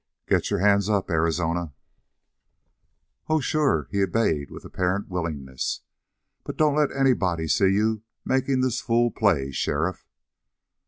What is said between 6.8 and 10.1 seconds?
anybody see you making this fool play, sheriff."